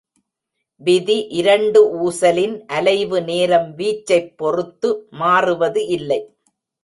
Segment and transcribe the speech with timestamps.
[0.81, 6.19] விதி இரண்டு ஊசலின் அலைவு நேரம் வீச்சைப் பொறுத்து மாறுவது இல்லை.